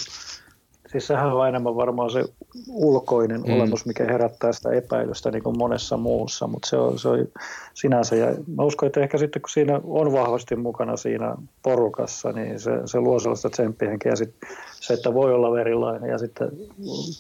Siis 0.88 1.08
sehän 1.08 1.34
on 1.34 1.48
enemmän 1.48 1.76
varmaan 1.76 2.10
se 2.10 2.24
ulkoinen 2.68 3.42
mm. 3.42 3.54
olemus, 3.54 3.86
mikä 3.86 4.04
herättää 4.04 4.52
sitä 4.52 4.72
epäilystä 4.72 5.32
niin 5.32 5.44
kuin 5.44 5.58
monessa 5.58 5.98
muussa, 5.98 6.48
mutta 6.48 6.70
se 6.70 6.78
on, 6.78 7.00
se 7.00 7.10
on 7.10 7.28
sinänsä. 7.74 8.16
Ja 8.16 8.28
mä 8.56 8.64
uskon, 8.64 8.88
että 8.88 9.00
ehkä 9.00 9.18
sitten 9.18 9.42
kun 9.42 9.50
siinä 9.50 9.82
on 9.84 10.12
vahvasti 10.12 10.56
mukana 10.56 10.98
siinä 10.98 11.36
porukassa, 11.64 12.32
niin 12.32 12.60
se, 12.60 12.72
se 12.86 13.00
luo 13.00 13.20
sellaista 13.20 13.50
tsemppihenkeä. 13.50 14.12
Ja 14.12 14.16
sitten 14.16 14.50
se, 14.82 14.94
että 14.94 15.14
voi 15.14 15.34
olla 15.34 15.62
erilainen 15.62 16.10
ja 16.10 16.18
sitten 16.18 16.52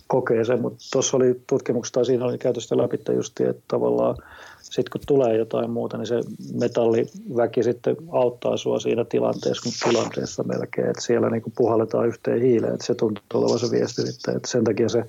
kokee 0.07 0.45
sen. 0.45 0.61
Mutta 0.61 0.77
tuossa 0.91 1.17
oli 1.17 1.41
tutkimuksesta, 1.47 2.03
siinä 2.03 2.25
oli 2.25 2.37
käytöstä 2.37 2.77
läpi 2.77 2.99
just, 3.15 3.39
että 3.39 3.63
tavallaan 3.67 4.15
sitten 4.61 4.91
kun 4.91 5.01
tulee 5.07 5.37
jotain 5.37 5.69
muuta, 5.69 5.97
niin 5.97 6.07
se 6.07 6.21
metalliväki 6.53 7.63
sitten 7.63 7.95
auttaa 8.11 8.57
sua 8.57 8.79
siinä 8.79 9.05
tilanteessa, 9.05 9.63
kun 9.63 9.91
tilanteessa 9.91 10.43
melkein, 10.43 10.89
että 10.89 11.01
siellä 11.01 11.29
niin 11.29 11.43
puhalletaan 11.57 12.07
yhteen 12.07 12.41
hiileen, 12.41 12.73
että 12.73 12.85
se 12.85 12.95
tuntuu 12.95 13.21
olevan 13.33 13.59
se 13.59 13.71
viesti 13.71 14.01
sitten, 14.01 14.35
että 14.35 14.49
sen 14.49 14.63
takia 14.63 14.89
se 14.89 15.03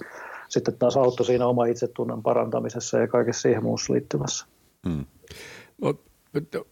sitten 0.49 0.75
taas 0.79 0.97
auttoi 0.97 1.27
siinä 1.27 1.47
oma 1.47 1.67
itsetunnon 1.67 2.23
parantamisessa 2.23 2.99
ja 2.99 3.09
kaikessa 3.09 3.43
siihen 3.43 3.63
muussa 3.63 3.93
liittyvässä. 3.93 4.47
Hmm. 4.89 5.05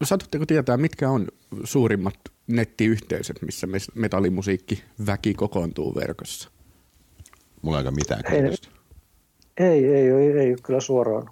Satutteko 0.03 0.47
tietää, 0.47 0.77
mitkä 0.77 1.11
on 1.11 1.29
suurimmat 1.65 2.15
nettiyhteisöt, 2.47 3.43
missä 3.43 3.67
metallimusiikki 3.95 4.83
väki 5.07 5.35
kokoontuu 5.35 5.95
verkossa? 5.95 6.51
Mulla 7.63 7.77
ei 7.77 7.81
aika 7.81 7.91
mitään 7.91 8.23
ei, 8.33 8.41
ei, 9.57 9.85
ei, 9.85 10.11
ei, 10.11 10.39
ei, 10.39 10.57
kyllä 10.63 10.81
suoraan 10.81 11.31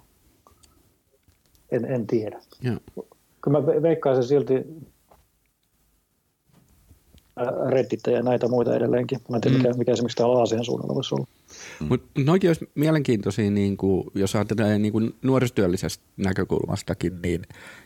en, 1.71 1.85
en 1.85 2.07
tiedä. 2.07 2.39
Joo. 2.61 2.79
Kyllä 3.41 3.61
mä 3.61 3.67
veikkaisin 3.81 4.23
silti 4.23 4.53
Reddit 7.69 7.99
ja 8.07 8.23
näitä 8.23 8.47
muita 8.47 8.75
edelleenkin. 8.75 9.19
Mä 9.29 9.37
en 9.37 9.41
tiedä, 9.41 9.57
mikä, 9.57 9.69
mm. 9.69 9.77
mikä 9.77 9.91
esimerkiksi 9.91 10.17
täällä 10.17 10.39
Aasian 10.39 10.65
suunnalla 10.65 10.95
voisi 10.95 11.15
olla. 11.15 11.27
Mm. 11.79 11.87
Mutta 11.87 12.21
noikin 12.21 12.49
olisi 12.49 12.69
mielenkiintoisia, 12.75 13.51
niin 13.51 13.77
kuin, 13.77 14.03
jos 14.15 14.35
ajatellaan 14.35 14.81
niin 14.81 14.91
kuin 14.91 15.15
nuorisotyöllisestä 15.21 16.03
näkökulmastakin, 16.17 17.21
niin, 17.21 17.41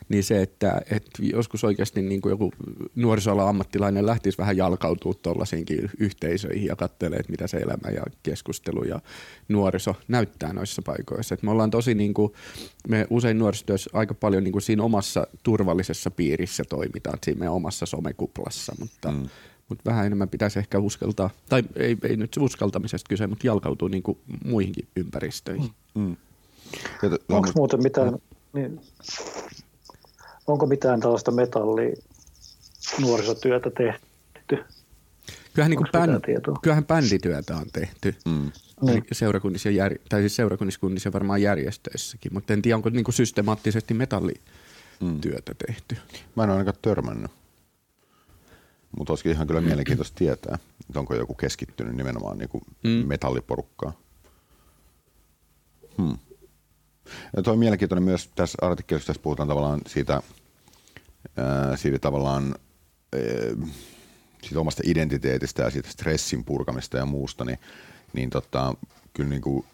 niin 0.08 0.24
se, 0.24 0.42
että, 0.42 0.82
että 0.90 1.22
joskus 1.22 1.64
oikeasti 1.64 2.02
niin 2.02 2.20
kuin 2.20 2.30
joku 2.30 2.52
nuorisoalan 2.96 3.48
ammattilainen 3.48 4.06
lähtisi 4.06 4.38
vähän 4.38 4.56
jalkautua 4.56 5.14
tuollaisiinkin 5.14 5.90
yhteisöihin 5.98 6.66
ja 6.66 6.76
katselee, 6.76 7.18
että 7.18 7.30
mitä 7.30 7.46
se 7.46 7.56
elämä 7.56 7.90
ja 7.94 8.02
keskustelu 8.22 8.84
ja 8.84 9.00
nuoriso 9.48 9.96
näyttää 10.08 10.52
noissa 10.52 10.82
paikoissa. 10.82 11.34
Et 11.34 11.42
me 11.42 11.50
ollaan 11.50 11.70
tosi, 11.70 11.94
niin 11.94 12.14
kuin, 12.14 12.32
me 12.88 13.06
usein 13.10 13.38
nuorisotyössä 13.38 13.90
aika 13.92 14.14
paljon 14.14 14.44
niin 14.44 14.52
kuin 14.52 14.62
siinä 14.62 14.82
omassa 14.82 15.26
turvallisessa 15.42 16.10
piirissä 16.10 16.64
toimitaan, 16.68 17.18
siinä 17.24 17.38
meidän 17.38 17.54
omassa 17.54 17.86
somekuplassa, 17.86 18.74
mutta 18.78 19.10
mm 19.10 19.28
mutta 19.70 19.90
vähän 19.90 20.06
enemmän 20.06 20.28
pitäisi 20.28 20.58
ehkä 20.58 20.78
uskaltaa, 20.78 21.30
tai 21.48 21.62
ei, 21.76 21.96
ei 22.02 22.16
nyt 22.16 22.36
uskaltamisesta 22.40 23.08
kyse, 23.08 23.26
mutta 23.26 23.46
jalkautuu 23.46 23.88
niin 23.88 24.02
kuin 24.02 24.18
muihinkin 24.44 24.88
ympäristöihin. 24.96 25.70
Mm. 25.94 26.02
mm. 26.02 26.16
Onko 27.28 27.50
muuten 27.54 27.82
mitään, 27.82 28.18
niin, 28.52 28.80
onko 30.46 30.66
mitään 30.66 31.00
tällaista 31.00 31.30
metalli 31.30 31.94
nuorisotyötä 33.00 33.70
tehty? 33.70 34.64
Kyllähän, 35.54 35.70
niin 35.70 35.88
bänd, 35.92 36.40
kyllähän 36.62 36.86
bändityötä 36.86 37.56
on 37.56 37.66
tehty 37.72 38.14
mm. 38.24 38.52
niin. 38.82 39.04
seurakunnissa, 39.12 39.70
jär, 39.70 39.94
tai 40.08 40.20
siis 40.20 40.36
seurakunnissa 40.36 40.88
ja 41.04 41.12
varmaan 41.12 41.42
järjestöissäkin, 41.42 42.34
mutta 42.34 42.52
en 42.52 42.62
tiedä, 42.62 42.76
onko 42.76 42.88
niin 42.88 43.04
kuin 43.04 43.14
systemaattisesti 43.14 43.94
metallityötä 43.94 45.52
mm. 45.52 45.66
tehty. 45.66 45.96
Mä 46.36 46.44
en 46.44 46.50
ole 46.50 46.58
ainakaan 46.58 46.78
törmännyt. 46.82 47.30
Mutta 48.98 49.12
olisikin 49.12 49.32
ihan 49.32 49.46
kyllä 49.46 49.60
mielenkiintoista 49.60 50.16
tietää, 50.18 50.58
että 50.88 51.00
onko 51.00 51.14
joku 51.14 51.34
keskittynyt 51.34 51.96
nimenomaan 51.96 52.38
niin 52.38 52.48
kuin 52.48 52.64
mm. 52.84 52.90
metalliporukkaan. 52.90 53.92
Hmm. 55.98 56.18
Ja 57.36 57.42
toi 57.42 57.52
on 57.52 57.58
mielenkiintoinen 57.58 58.02
myös 58.02 58.30
tässä 58.34 58.58
artikkelissa, 58.62 59.06
tässä 59.06 59.22
puhutaan 59.22 59.48
tavallaan 59.48 59.80
siitä, 59.86 60.22
ää, 61.36 61.76
siitä 61.76 61.98
tavallaan 61.98 62.54
ää, 63.12 63.68
siitä 64.42 64.60
omasta 64.60 64.82
identiteetistä 64.86 65.62
ja 65.62 65.70
siitä 65.70 65.90
stressin 65.90 66.44
purkamista 66.44 66.96
ja 66.96 67.06
muusta, 67.06 67.44
niin, 67.44 67.58
niin 68.12 68.30
tota, 68.30 68.74
kyllä 69.12 69.30
niin 69.30 69.42
kuin 69.42 69.66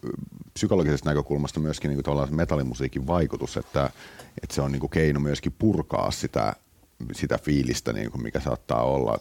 psykologisesta 0.53 1.09
näkökulmasta 1.09 1.59
myöskin 1.59 1.89
niin 1.89 2.03
kuin 2.03 2.35
metallimusiikin 2.35 3.07
vaikutus, 3.07 3.57
että, 3.57 3.89
että 4.43 4.55
se 4.55 4.61
on 4.61 4.71
niin 4.71 4.79
kuin 4.79 4.89
keino 4.89 5.19
myöskin 5.19 5.55
purkaa 5.59 6.11
sitä 6.11 6.53
sitä 7.11 7.39
fiilistä, 7.43 7.93
niin 7.93 8.11
kuin 8.11 8.23
mikä 8.23 8.39
saattaa 8.39 8.83
olla, 8.83 9.19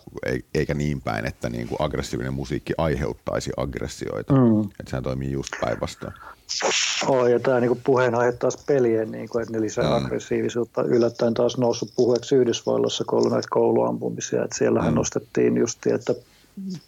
eikä 0.54 0.74
niin 0.74 1.00
päin, 1.00 1.26
että 1.26 1.48
niin 1.48 1.68
kuin 1.68 1.76
aggressiivinen 1.80 2.34
musiikki 2.34 2.72
aiheuttaisi 2.78 3.50
aggressioita. 3.56 4.34
Mm. 4.34 4.60
Että 4.60 4.90
sehän 4.90 5.02
toimii 5.02 5.32
just 5.32 5.52
päinvastoin. 5.60 6.12
Oh, 7.06 7.26
ja 7.26 7.40
tämä 7.40 7.60
niin 7.60 7.80
puheenaihe 7.84 8.32
taas 8.32 8.64
pelien, 8.66 9.10
niin 9.10 9.28
kuin, 9.28 9.42
että 9.42 9.52
ne 9.52 9.60
lisää 9.60 9.84
mm. 9.84 10.04
aggressiivisuutta. 10.04 10.82
Yllättäen 10.82 11.34
taas 11.34 11.58
noussut 11.58 11.92
puheeksi 11.96 12.36
Yhdysvalloissa, 12.36 13.04
kun 13.04 13.18
ollut 13.18 13.32
näitä 13.32 13.48
kouluampumisia. 13.50 14.44
Että 14.44 14.58
siellähän 14.58 14.92
mm. 14.92 14.96
nostettiin 14.96 15.56
just, 15.56 15.86
että 15.86 16.14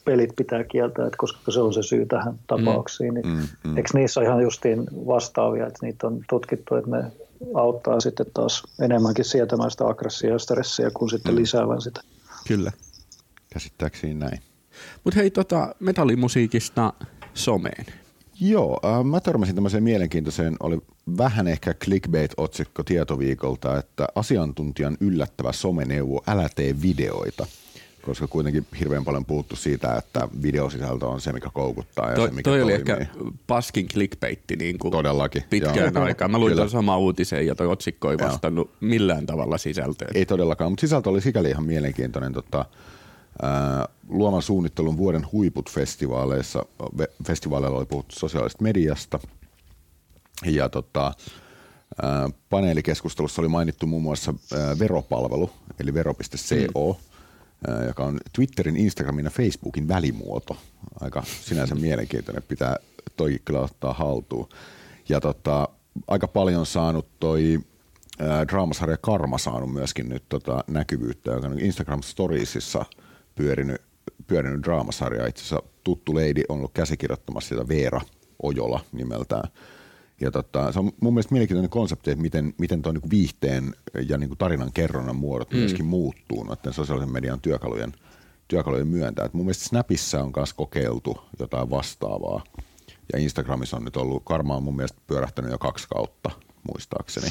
pelit 0.04 0.36
pitää 0.36 0.64
kieltää, 0.64 1.06
että 1.06 1.16
koska 1.16 1.52
se 1.52 1.60
on 1.60 1.74
se 1.74 1.82
syy 1.82 2.06
tähän 2.06 2.38
tapauksiin. 2.46 3.14
Niin 3.14 3.26
mm. 3.26 3.48
Mm. 3.64 3.76
Eikö 3.76 3.88
niissä 3.94 4.22
ihan 4.22 4.42
justiin 4.42 4.86
vastaavia, 5.06 5.66
että 5.66 5.86
niitä 5.86 6.06
on 6.06 6.20
tutkittu, 6.28 6.74
että 6.74 6.90
ne 6.90 7.04
auttaa 7.54 8.00
sitten 8.00 8.26
taas 8.34 8.62
enemmänkin 8.80 9.24
sietämään 9.24 9.70
sitä 9.70 9.86
aggressia 9.86 10.30
ja 10.30 10.38
stressiä 10.38 10.90
kuin 10.90 11.10
sitten 11.10 11.34
mm. 11.34 11.40
lisäävän 11.40 11.80
sitä. 11.80 12.00
Kyllä. 12.48 12.72
Käsittääkseni 13.52 14.14
näin. 14.14 14.42
Mutta 15.04 15.20
hei, 15.20 15.30
tota, 15.30 15.74
metallimusiikista 15.80 16.92
someen. 17.34 17.86
Joo, 18.40 18.80
äh, 18.84 19.04
mä 19.04 19.20
törmäsin 19.20 19.54
tämmöiseen 19.54 19.82
mielenkiintoiseen, 19.82 20.56
oli 20.60 20.78
vähän 21.18 21.48
ehkä 21.48 21.74
clickbait-otsikko 21.74 22.82
tietoviikolta, 22.82 23.78
että 23.78 24.06
asiantuntijan 24.14 24.96
yllättävä 25.00 25.52
someneuvo, 25.52 26.22
älä 26.26 26.48
tee 26.56 26.82
videoita– 26.82 27.46
koska 28.02 28.26
kuitenkin 28.26 28.66
hirveän 28.80 29.04
paljon 29.04 29.24
puhuttu 29.24 29.56
siitä, 29.56 29.96
että 29.96 30.28
videosisältö 30.42 31.06
on 31.06 31.20
se, 31.20 31.32
mikä 31.32 31.50
koukuttaa 31.52 32.10
ja 32.10 32.16
toi, 32.16 32.28
se, 32.28 32.34
mikä 32.34 32.50
toi 32.50 32.58
toimii. 32.58 32.64
oli 32.64 32.72
ehkä 32.72 33.06
paskin 33.46 33.88
clickbaitti 33.88 34.56
niin 34.56 34.78
kuin 34.78 34.92
Todellakin. 34.92 35.44
pitkään 35.50 35.94
joo. 35.94 36.04
aikaan. 36.04 36.30
Mä 36.30 36.38
luin 36.38 36.56
tuon 36.56 36.70
sama 36.70 36.98
uutisen 36.98 37.46
ja 37.46 37.54
toi 37.54 37.66
otsikko 37.66 38.10
ei 38.10 38.18
vastannut 38.18 38.68
joo. 38.68 38.76
millään 38.80 39.26
tavalla 39.26 39.58
sisältöön. 39.58 40.10
Ei 40.14 40.26
todellakaan, 40.26 40.72
mutta 40.72 40.80
sisältö 40.80 41.10
oli 41.10 41.20
sikäli 41.20 41.50
ihan 41.50 41.64
mielenkiintoinen. 41.64 42.32
Tota, 42.32 42.64
ää, 43.42 43.88
luovan 44.08 44.42
suunnittelun 44.42 44.96
vuoden 44.96 45.26
huiput 45.32 45.70
festivaaleissa. 45.70 46.66
Festivaaleilla 47.26 47.78
oli 47.78 47.86
puhuttu 47.86 48.14
sosiaalisesta 48.18 48.62
mediasta 48.62 49.18
ja 50.46 50.68
tota, 50.68 51.12
paneelikeskustelussa 52.50 53.42
oli 53.42 53.48
mainittu 53.48 53.86
muun 53.86 54.02
muassa 54.02 54.34
veropalvelu, 54.78 55.50
eli 55.80 55.94
vero.co, 55.94 56.92
mm 56.92 57.07
joka 57.86 58.04
on 58.04 58.20
Twitterin, 58.32 58.76
Instagramin 58.76 59.24
ja 59.24 59.30
Facebookin 59.30 59.88
välimuoto. 59.88 60.56
Aika 61.00 61.22
sinänsä 61.40 61.74
mielenkiintoinen, 61.86 62.42
pitää 62.48 62.76
toi 63.16 63.38
kyllä 63.44 63.60
ottaa 63.60 63.92
haltuun. 63.92 64.48
Ja 65.08 65.20
tota, 65.20 65.68
aika 66.06 66.28
paljon 66.28 66.66
saanut 66.66 67.08
toi 67.20 67.58
ää, 68.18 68.48
draamasarja 68.48 68.96
Karma 68.96 69.38
saanut 69.38 69.72
myöskin 69.72 70.08
nyt 70.08 70.24
tota 70.28 70.64
näkyvyyttä, 70.66 71.30
joka 71.30 71.46
on 71.46 71.60
Instagram 71.60 72.02
Storiesissa 72.02 72.84
pyörinyt, 73.34 73.82
pyörinyt 74.26 74.62
draamasarja. 74.62 75.26
Itse 75.26 75.40
asiassa 75.40 75.62
tuttu 75.84 76.14
lady 76.14 76.42
on 76.48 76.58
ollut 76.58 76.72
käsikirjoittamassa 76.74 77.48
sitä 77.48 77.68
Veera 77.68 78.00
Ojola 78.42 78.80
nimeltään– 78.92 79.48
ja 80.20 80.30
tota, 80.30 80.72
se 80.72 80.78
on 80.78 80.92
mun 81.00 81.14
mielestä 81.14 81.32
mielenkiintoinen 81.32 81.70
konsepti, 81.70 82.10
että 82.10 82.22
miten, 82.22 82.54
miten 82.58 82.82
tuo 82.82 82.92
niin 82.92 83.10
viihteen 83.10 83.74
ja 84.08 84.18
niin 84.18 84.28
kuin 84.28 84.38
tarinan 84.38 84.72
kerronnan 84.72 85.16
muodot 85.16 85.50
mm. 85.50 85.58
myöskin 85.58 85.86
muuttuu 85.86 86.44
noiden 86.44 86.72
sosiaalisen 86.72 87.12
median 87.12 87.40
työkalujen, 87.40 87.92
työkalujen 88.48 88.86
myöntä. 88.86 89.24
Et 89.24 89.34
mun 89.34 89.44
mielestä 89.44 89.64
Snapissa 89.64 90.22
on 90.22 90.32
myös 90.36 90.54
kokeiltu 90.54 91.20
jotain 91.38 91.70
vastaavaa. 91.70 92.44
Ja 93.12 93.18
Instagramissa 93.18 93.76
on 93.76 93.84
nyt 93.84 93.96
ollut, 93.96 94.22
Karma 94.24 94.56
on 94.56 94.62
mun 94.62 94.76
mielestä 94.76 95.00
pyörähtänyt 95.06 95.50
jo 95.50 95.58
kaksi 95.58 95.86
kautta, 95.88 96.30
muistaakseni. 96.72 97.28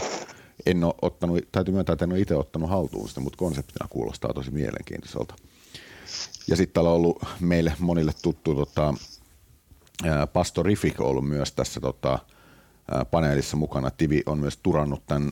En 0.66 0.84
ole 0.84 0.94
ottanut, 1.02 1.40
täytyy 1.52 1.74
myöntää, 1.74 1.94
että 1.94 2.06
en 2.06 2.12
ole 2.12 2.20
itse 2.20 2.36
ottanut 2.36 2.70
haltuun 2.70 3.10
sitä, 3.10 3.22
mutta 3.22 3.38
konseptina 3.38 3.88
kuulostaa 3.90 4.34
tosi 4.34 4.52
mielenkiintoiselta. 4.52 5.36
Ja 6.48 6.56
sitten 6.56 6.74
täällä 6.74 6.90
on 6.90 6.96
ollut 6.96 7.24
meille 7.40 7.74
monille 7.80 8.12
tuttu 8.22 8.56
tota, 8.56 8.94
Pastorifik 10.34 11.00
on 11.00 11.08
ollut 11.08 11.28
myös 11.28 11.52
tässä 11.52 11.80
tota, 11.80 12.20
paneelissa 13.12 13.58
mukana. 13.58 13.92
Tivi 13.92 14.24
on 14.26 14.40
myös 14.40 14.58
turannut 14.58 15.06
tämän, 15.06 15.32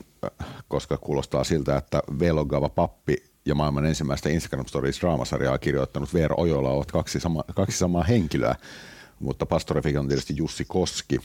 koska 0.68 0.96
kuulostaa 0.96 1.44
siltä, 1.44 1.76
että 1.76 2.02
Velogava 2.18 2.68
pappi 2.68 3.16
ja 3.44 3.54
maailman 3.54 3.86
ensimmäistä 3.86 4.28
Instagram 4.28 4.66
Stories 4.66 5.00
draamasarjaa 5.00 5.58
kirjoittanut 5.58 6.14
Veera 6.14 6.34
Ojola 6.38 6.70
ovat 6.70 6.92
kaksi, 6.92 7.20
sama, 7.20 7.44
kaksi 7.54 7.78
samaa 7.78 8.02
henkilöä, 8.02 8.54
mutta 9.20 9.46
pastorifik 9.46 9.96
on 9.96 10.08
tietysti 10.08 10.36
Jussi 10.36 10.64
Koski. 10.64 11.18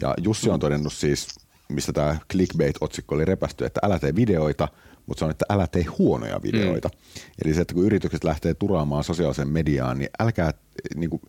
Ja 0.00 0.14
Jussi 0.22 0.50
on 0.50 0.60
todennut 0.60 0.92
siis, 0.92 1.28
mistä 1.68 1.92
tämä 1.92 2.16
clickbait-otsikko 2.32 3.14
oli 3.14 3.24
repästy, 3.24 3.66
että 3.66 3.80
älä 3.82 3.98
tee 3.98 4.14
videoita, 4.14 4.68
mutta 5.06 5.18
se 5.18 5.24
on, 5.24 5.30
että 5.30 5.44
älä 5.48 5.66
tee 5.66 5.82
huonoja 5.82 6.42
videoita. 6.42 6.88
Mm. 6.88 7.20
Eli 7.44 7.54
se, 7.54 7.60
että 7.60 7.74
kun 7.74 7.84
yritykset 7.84 8.24
lähtee 8.24 8.54
turaamaan 8.54 9.04
sosiaaliseen 9.04 9.48
mediaan, 9.48 9.98
niin 9.98 10.10
älkää 10.20 10.50
niin 10.94 11.10
kuin, 11.10 11.22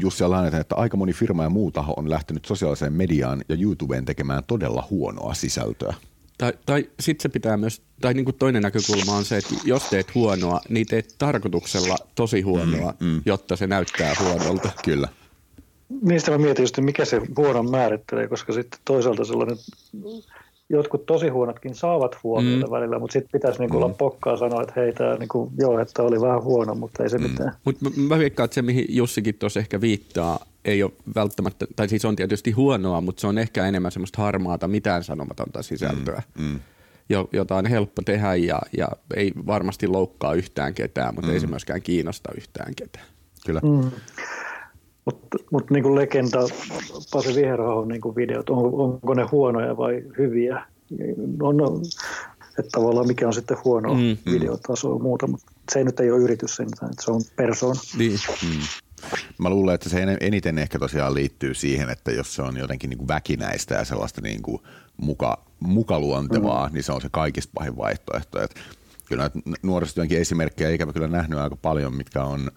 Jussi 0.00 0.24
Laineten, 0.24 0.60
että 0.60 0.74
aika 0.74 0.96
moni 0.96 1.12
firma 1.12 1.42
ja 1.42 1.50
muu 1.50 1.70
taho 1.70 1.94
on 1.96 2.10
lähtenyt 2.10 2.44
sosiaaliseen 2.44 2.92
mediaan 2.92 3.44
ja 3.48 3.56
YouTubeen 3.60 4.04
tekemään 4.04 4.42
todella 4.46 4.86
huonoa 4.90 5.34
sisältöä. 5.34 5.94
Tai, 6.38 6.52
tai 6.66 6.90
sitten 7.00 7.22
se 7.22 7.28
pitää 7.28 7.56
myös, 7.56 7.82
tai 8.00 8.14
niin 8.14 8.24
kuin 8.24 8.36
toinen 8.36 8.62
näkökulma 8.62 9.12
on 9.12 9.24
se, 9.24 9.36
että 9.36 9.54
jos 9.64 9.82
teet 9.82 10.14
huonoa, 10.14 10.60
niin 10.68 10.86
teet 10.86 11.14
tarkoituksella 11.18 11.96
tosi 12.14 12.40
huonoa, 12.40 12.94
mm, 13.00 13.06
mm. 13.06 13.22
jotta 13.26 13.56
se 13.56 13.66
näyttää 13.66 14.14
huonolta. 14.20 14.70
Kyllä. 14.84 15.08
Niistä 16.02 16.30
mä 16.30 16.38
mietin 16.38 16.62
just, 16.62 16.78
mikä 16.78 17.04
se 17.04 17.20
huonon 17.36 17.70
määrittelee, 17.70 18.28
koska 18.28 18.52
sitten 18.52 18.80
toisaalta 18.84 19.24
sellainen 19.24 19.56
jotkut 20.70 21.06
tosi 21.06 21.28
huonotkin 21.28 21.74
saavat 21.74 22.22
huomiota 22.22 22.66
mm. 22.66 22.70
välillä, 22.70 22.98
mutta 22.98 23.12
sitten 23.12 23.30
pitäisi 23.32 23.58
niinku 23.58 23.76
mm. 23.76 23.82
olla 23.82 23.94
pokkaa 23.94 24.36
sanoa, 24.36 24.62
että 24.62 24.72
hei, 24.76 24.92
tämä 24.92 25.14
niinku, 25.14 25.52
joo, 25.58 25.78
että 25.78 26.02
oli 26.02 26.20
vähän 26.20 26.42
huono, 26.42 26.74
mutta 26.74 27.02
ei 27.02 27.10
se 27.10 27.18
mm. 27.18 27.22
mitään. 27.30 27.52
Mutta 27.64 27.90
mä 27.96 28.18
veikkaan, 28.18 28.44
että 28.44 28.54
se, 28.54 28.62
mihin 28.62 28.84
Jussikin 28.88 29.34
tuossa 29.34 29.60
ehkä 29.60 29.80
viittaa, 29.80 30.38
ei 30.64 30.82
ole 30.82 30.92
välttämättä, 31.14 31.66
tai 31.76 31.88
siis 31.88 32.04
on 32.04 32.16
tietysti 32.16 32.50
huonoa, 32.50 33.00
mutta 33.00 33.20
se 33.20 33.26
on 33.26 33.38
ehkä 33.38 33.66
enemmän 33.66 33.92
semmoista 33.92 34.22
harmaata, 34.22 34.68
mitään 34.68 35.04
sanomatonta 35.04 35.62
sisältöä, 35.62 36.22
mm. 36.38 36.44
Mm. 36.44 36.60
jota 37.32 37.56
on 37.56 37.66
helppo 37.66 38.02
tehdä 38.02 38.34
ja, 38.34 38.60
ja 38.76 38.88
ei 39.16 39.32
varmasti 39.46 39.86
loukkaa 39.86 40.34
yhtään 40.34 40.74
ketään, 40.74 41.14
mutta 41.14 41.28
mm. 41.28 41.34
ei 41.34 41.40
se 41.40 41.46
myöskään 41.46 41.82
kiinnosta 41.82 42.30
yhtään 42.36 42.74
ketään. 42.74 43.06
Kyllä. 43.46 43.60
Mm. 43.60 43.90
Mutta 45.04 45.38
mut 45.50 45.70
niin 45.70 45.94
legenda, 45.94 46.38
Pasi 47.12 47.34
Viherahon 47.34 47.88
niin 47.88 48.16
videot, 48.16 48.50
on, 48.50 48.74
onko 48.74 49.14
ne 49.14 49.22
huonoja 49.32 49.76
vai 49.76 50.02
hyviä? 50.18 50.66
No, 51.38 51.52
no, 51.52 51.80
että 52.58 52.70
tavallaan 52.72 53.06
mikä 53.06 53.26
on 53.26 53.34
sitten 53.34 53.56
huono 53.64 53.94
mm, 53.94 54.16
videotaso 54.32 54.92
ja 54.92 54.98
muuta, 54.98 55.26
mutta 55.26 55.46
se 55.72 55.84
nyt 55.84 56.00
ei 56.00 56.10
ole 56.10 56.22
yritys 56.22 56.56
sen, 56.56 56.66
että 56.66 57.04
se 57.04 57.10
on 57.10 57.20
persoona. 57.36 57.80
Niin. 57.98 58.18
Mm. 58.42 58.60
Mä 59.38 59.50
luulen, 59.50 59.74
että 59.74 59.88
se 59.88 60.06
eniten 60.20 60.58
ehkä 60.58 60.78
tosiaan 60.78 61.14
liittyy 61.14 61.54
siihen, 61.54 61.90
että 61.90 62.10
jos 62.10 62.34
se 62.34 62.42
on 62.42 62.56
jotenkin 62.56 62.90
niin 62.90 62.98
kuin 62.98 63.08
väkinäistä 63.08 63.74
ja 63.74 63.84
sellaista 63.84 64.20
niin 64.20 64.42
kuin 64.42 64.62
muka, 64.96 65.44
mukaluontevaa, 65.60 66.68
mm. 66.68 66.74
niin 66.74 66.84
se 66.84 66.92
on 66.92 67.00
se 67.00 67.08
kaikista 67.10 67.52
pahin 67.54 67.76
vaihtoehto. 67.76 68.42
Että 68.42 68.60
kyllä 69.04 69.30
nuorisotyönkin 69.62 70.18
esimerkkejä 70.18 70.70
ikävä 70.70 70.92
kyllä 70.92 71.08
nähnyt 71.08 71.38
aika 71.38 71.56
paljon, 71.56 71.94
mitkä 71.94 72.24
on– 72.24 72.50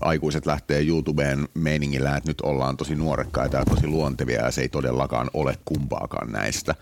aikuiset 0.00 0.46
lähtee 0.46 0.86
YouTubeen 0.86 1.48
meiningillä, 1.54 2.16
että 2.16 2.30
nyt 2.30 2.40
ollaan 2.40 2.76
tosi 2.76 2.94
nuorekkaita 2.94 3.56
ja 3.56 3.64
tosi 3.64 3.86
luontevia 3.86 4.44
ja 4.44 4.50
se 4.50 4.60
ei 4.60 4.68
todellakaan 4.68 5.30
ole 5.34 5.58
kumpaakaan 5.64 6.32
näistä. 6.32 6.74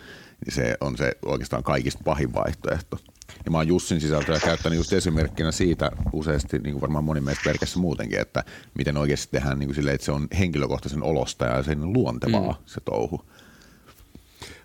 Niin 0.46 0.54
se 0.54 0.76
on 0.80 0.96
se 0.96 1.12
oikeastaan 1.24 1.62
kaikista 1.62 2.00
pahin 2.04 2.34
vaihtoehto. 2.34 2.98
Ja 3.44 3.50
mä 3.50 3.58
oon 3.58 3.68
Jussin 3.68 4.00
sisältöä 4.00 4.40
käyttänyt 4.40 4.76
just 4.76 4.92
esimerkkinä 4.92 5.52
siitä 5.52 5.90
useasti, 6.12 6.58
niin 6.58 6.72
kuin 6.72 6.80
varmaan 6.80 7.04
moni 7.04 7.20
meistä 7.20 7.42
perkessä 7.44 7.78
muutenkin, 7.78 8.20
että 8.20 8.44
miten 8.74 8.96
oikeasti 8.96 9.28
tehdään 9.30 9.58
niin 9.58 9.68
kuin 9.68 9.74
silleen, 9.74 9.94
että 9.94 10.04
se 10.04 10.12
on 10.12 10.28
henkilökohtaisen 10.38 11.02
olosta 11.02 11.44
ja 11.44 11.62
sen 11.62 11.92
luontevaa 11.92 12.52
mm. 12.52 12.64
se 12.66 12.80
touhu. 12.80 13.20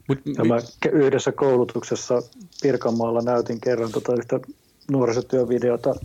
Mut, 0.08 0.20
ja 0.38 0.44
mä 0.44 0.56
yhdessä 0.92 1.32
koulutuksessa 1.32 2.24
Pirkanmaalla 2.62 3.22
näytin 3.22 3.62
kerran 3.62 3.92
tota 3.92 4.14
yhtä 4.16 4.40
nuorisotyövideota, 4.92 5.96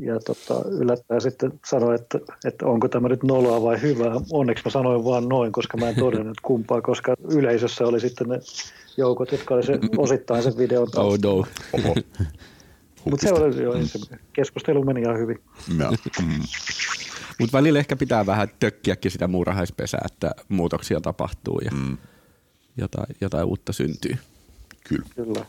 ja 0.00 0.20
tota, 0.20 0.68
yllättäen 0.68 1.20
sitten 1.20 1.52
sanoi, 1.66 1.94
että, 1.94 2.18
että 2.44 2.66
onko 2.66 2.88
tämä 2.88 3.08
nyt 3.08 3.22
noloa 3.22 3.62
vai 3.62 3.82
hyvää. 3.82 4.14
Onneksi 4.32 4.64
mä 4.64 4.70
sanoin 4.70 5.04
vaan 5.04 5.28
noin, 5.28 5.52
koska 5.52 5.76
mä 5.76 5.88
en 5.88 5.94
todennut 5.94 6.40
kumpaa, 6.42 6.82
koska 6.82 7.14
yleisössä 7.30 7.86
oli 7.86 8.00
sitten 8.00 8.28
ne 8.28 8.40
joukot, 8.96 9.32
jotka 9.32 9.54
oli 9.54 9.62
se, 9.62 9.78
osittain 9.96 10.42
sen 10.42 10.56
videon 10.56 10.90
taustalla. 10.90 11.46
Oh 11.72 11.84
no. 11.84 11.94
Mutta 13.10 13.28
se 13.28 13.34
oli 13.34 13.62
jo 13.62 13.86
se 13.86 13.98
keskustelu 14.32 14.84
meni 14.84 15.00
ihan 15.00 15.18
hyvin. 15.18 15.40
No. 15.76 15.90
Mm. 16.22 16.42
Mutta 17.38 17.58
välillä 17.58 17.78
ehkä 17.78 17.96
pitää 17.96 18.26
vähän 18.26 18.48
tökkiäkin 18.60 19.10
sitä 19.10 19.28
muurahaispesää, 19.28 20.00
että 20.12 20.30
muutoksia 20.48 21.00
tapahtuu 21.00 21.60
ja 21.64 21.70
mm. 21.70 21.96
jotain, 22.76 23.16
jotain 23.20 23.44
uutta 23.44 23.72
syntyy. 23.72 24.16
Kyllä. 24.88 25.04
Kyllä. 25.14 25.46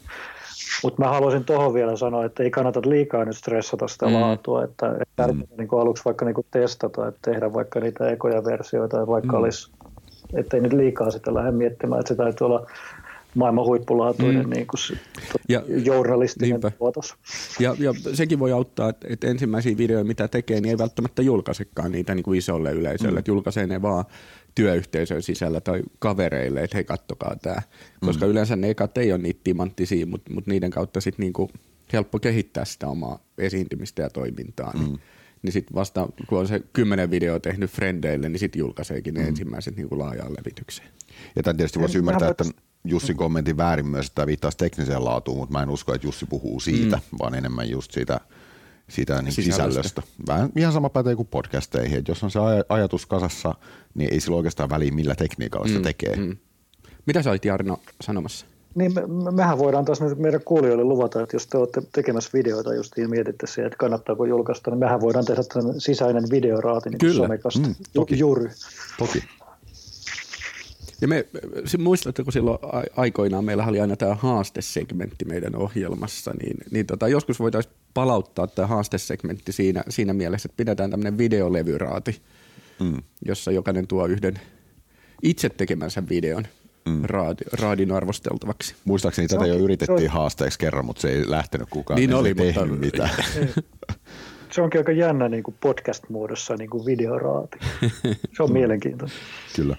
Mutta 0.83 1.01
mä 1.01 1.09
haluaisin 1.09 1.45
tuohon 1.45 1.73
vielä 1.73 1.95
sanoa, 1.95 2.25
että 2.25 2.43
ei 2.43 2.51
kannata 2.51 2.81
liikaa 2.85 3.25
nyt 3.25 3.37
stressata 3.37 3.87
sitä 3.87 4.05
mm. 4.05 4.13
laatua, 4.13 4.63
että, 4.63 4.95
että 4.99 5.33
mm. 5.33 5.43
niin 5.57 5.67
aluksi 5.81 6.05
vaikka 6.05 6.25
niin 6.25 6.35
testata, 6.51 7.07
että 7.07 7.31
tehdä 7.31 7.53
vaikka 7.53 7.79
niitä 7.79 8.09
ekoja 8.09 8.43
versioita, 8.43 9.07
vaikka 9.07 9.37
mm. 9.37 9.39
olisi, 9.43 9.71
ettei 10.33 10.61
nyt 10.61 10.73
liikaa 10.73 11.11
sitä 11.11 11.33
lähde 11.33 11.51
miettimään, 11.51 11.99
että 11.99 12.07
se 12.07 12.15
täytyy 12.15 12.45
olla 12.47 12.67
maailman 13.35 13.65
huippulaatuinen 13.65 14.45
mm. 14.45 14.49
niin 14.49 14.67
kuin, 14.67 14.99
ja, 15.49 15.63
journalistinen 15.85 16.49
niinpä. 16.49 16.71
tuotos. 16.71 17.15
Ja, 17.59 17.75
ja 17.79 17.93
sekin 18.13 18.39
voi 18.39 18.51
auttaa, 18.51 18.89
että, 18.89 19.07
että 19.09 19.27
ensimmäisiä 19.27 19.77
videoita, 19.77 20.07
mitä 20.07 20.27
tekee, 20.27 20.61
niin 20.61 20.69
ei 20.69 20.77
välttämättä 20.77 21.21
julkaisekaan 21.21 21.91
niitä 21.91 22.15
niin 22.15 22.23
kuin 22.23 22.37
isolle 22.37 22.71
yleisölle, 22.71 23.11
mm. 23.11 23.17
että 23.17 23.31
julkaisee 23.31 23.67
ne 23.67 23.81
vaan 23.81 24.05
työyhteisön 24.55 25.21
sisällä 25.21 25.61
tai 25.61 25.81
kavereille, 25.99 26.63
että 26.63 26.77
hei 26.77 26.83
kattokaa 26.83 27.35
tämä. 27.41 27.61
Koska 28.05 28.25
mm. 28.25 28.31
yleensä 28.31 28.55
ne 28.55 28.69
ekat 28.69 28.97
ei 28.97 29.11
ole 29.11 29.21
niitä 29.21 29.39
timanttisia, 29.43 30.05
mutta, 30.05 30.33
mutta 30.33 30.51
niiden 30.51 30.71
kautta 30.71 31.01
sitten 31.01 31.23
niin 31.23 31.33
kuin 31.33 31.49
helppo 31.93 32.19
kehittää 32.19 32.65
sitä 32.65 32.87
omaa 32.87 33.19
esiintymistä 33.37 34.01
ja 34.01 34.09
toimintaa. 34.09 34.73
Niin, 34.73 34.91
mm. 34.91 34.97
niin 35.41 35.53
sitten 35.53 35.75
vasta 35.75 36.07
kun 36.27 36.39
on 36.39 36.47
se 36.47 36.61
kymmenen 36.73 37.11
videoa 37.11 37.39
tehnyt 37.39 37.71
frendeille, 37.71 38.29
niin 38.29 38.39
sitten 38.39 38.59
julkaiseekin 38.59 39.13
ne 39.13 39.21
mm. 39.21 39.27
ensimmäiset 39.27 39.75
niin 39.75 39.89
kuin 39.89 39.99
laajaan 39.99 40.33
levitykseen. 40.33 40.89
Ja 41.35 41.43
tämän 41.43 41.57
tietysti 41.57 41.79
voisi 41.79 41.97
ymmärtää, 41.97 42.29
että 42.29 42.43
Jussin 42.83 43.17
kommentin 43.17 43.57
väärin 43.57 43.85
myös, 43.85 44.05
että 44.05 44.15
tämä 44.15 44.27
viittaisi 44.27 44.57
tekniseen 44.57 45.05
laatuun, 45.05 45.37
mutta 45.37 45.53
mä 45.53 45.63
en 45.63 45.69
usko, 45.69 45.93
että 45.93 46.07
Jussi 46.07 46.25
puhuu 46.25 46.59
siitä, 46.59 46.95
mm. 46.95 47.17
vaan 47.19 47.35
enemmän 47.35 47.69
just 47.69 47.91
siitä, 47.91 48.19
siitä 48.89 49.21
niin 49.21 49.33
sisällöstä. 49.33 49.83
sisällöstä. 49.83 50.01
Vähän 50.27 50.49
ihan 50.55 50.73
sama 50.73 50.89
pätee 50.89 51.15
kuin 51.15 51.27
podcasteihin, 51.27 51.97
että 51.97 52.11
jos 52.11 52.23
on 52.23 52.31
se 52.31 52.39
aj- 52.39 52.65
ajatus 52.69 53.05
kasassa, 53.05 53.55
niin 53.93 54.13
ei 54.13 54.19
sillä 54.19 54.37
oikeastaan 54.37 54.69
väliä, 54.69 54.91
millä 54.91 55.15
tekniikalla 55.15 55.65
mm. 55.65 55.69
sitä 55.69 55.83
tekee. 55.83 56.15
Mm. 56.15 56.37
Mitä 57.05 57.23
sä 57.23 57.29
olit 57.29 57.45
Jarno 57.45 57.79
sanomassa? 58.01 58.45
Niin 58.75 58.93
me, 58.93 59.31
mehän 59.31 59.57
voidaan 59.57 59.85
taas 59.85 60.01
nyt 60.01 60.19
meidän 60.19 60.41
kuulijoille 60.45 60.83
luvata, 60.83 61.21
että 61.21 61.35
jos 61.35 61.47
te 61.47 61.57
olette 61.57 61.81
tekemässä 61.91 62.29
videoita 62.33 62.73
just 62.73 62.97
ja 62.97 63.07
mietitte 63.07 63.47
siihen, 63.47 63.65
että 63.65 63.77
kannattaako 63.77 64.25
julkaista, 64.25 64.71
niin 64.71 64.79
mehän 64.79 65.01
voidaan 65.01 65.25
tehdä 65.25 65.41
sisäinen 65.77 66.23
videoraati 66.31 66.89
niin 66.89 66.99
Kyllä. 66.99 67.13
somekasta 67.13 67.67
mm, 67.67 67.75
toki. 67.93 68.19
juuri. 68.19 68.49
Toki. 68.97 69.23
Ja 71.01 71.07
me, 71.07 71.25
muistatteko 71.77 72.31
silloin 72.31 72.59
aikoinaan, 72.95 73.45
meillä 73.45 73.65
oli 73.65 73.81
aina 73.81 73.95
tämä 73.95 74.15
haastesegmentti 74.15 75.25
meidän 75.25 75.55
ohjelmassa, 75.55 76.31
niin, 76.41 76.57
niin 76.71 76.85
tota, 76.85 77.07
joskus 77.07 77.39
voitaisiin 77.39 77.75
palauttaa 77.93 78.47
tämä 78.47 78.67
haastesegmentti 78.67 79.51
siinä, 79.51 79.83
siinä 79.89 80.13
mielessä, 80.13 80.47
että 80.47 80.57
pidetään 80.57 80.91
tämmöinen 80.91 81.17
videolevyraati, 81.17 82.21
mm. 82.79 82.97
jossa 83.25 83.51
jokainen 83.51 83.87
tuo 83.87 84.05
yhden 84.05 84.33
itse 85.23 85.49
tekemänsä 85.49 86.03
videon 86.09 86.47
mm. 86.85 87.01
raadi, 87.03 87.43
raadin 87.61 87.91
arvosteltavaksi. 87.91 88.75
Muistaakseni 88.85 89.27
tätä 89.27 89.45
jo 89.45 89.55
yritettiin 89.55 90.09
haasteeksi 90.09 90.59
kerran, 90.59 90.85
mutta 90.85 91.01
se 91.01 91.09
ei 91.09 91.29
lähtenyt 91.29 91.67
kukaan. 91.69 91.99
Niin 91.99 92.13
oli, 92.13 92.33
mutta... 92.33 92.65
mitään. 92.65 93.09
se 94.51 94.61
onkin 94.61 94.79
aika 94.79 94.91
jännä 94.91 95.29
niin 95.29 95.43
kuin 95.43 95.55
podcast-muodossa 95.61 96.55
niin 96.55 96.69
kuin 96.69 96.85
videoraati. 96.85 97.57
Se 98.37 98.43
on 98.43 98.53
mielenkiintoinen. 98.53 99.17
Kyllä 99.55 99.77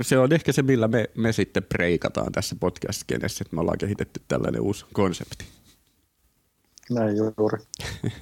se 0.00 0.18
on 0.18 0.32
ehkä 0.32 0.52
se, 0.52 0.62
millä 0.62 0.88
me, 0.88 1.10
me 1.14 1.32
sitten 1.32 1.62
preikataan 1.62 2.32
tässä 2.32 2.56
podcast-kenessä, 2.60 3.42
että 3.42 3.56
me 3.56 3.60
ollaan 3.60 3.78
kehitetty 3.78 4.20
tällainen 4.28 4.60
uusi 4.60 4.86
konsepti. 4.92 5.44
Näin 6.90 7.16
juuri. 7.16 7.58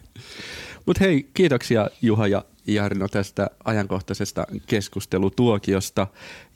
Mutta 0.86 1.04
hei, 1.04 1.30
kiitoksia 1.34 1.90
Juha 2.02 2.26
ja 2.26 2.44
Jarno 2.66 3.08
tästä 3.08 3.50
ajankohtaisesta 3.64 4.46
keskustelutuokiosta. 4.66 6.06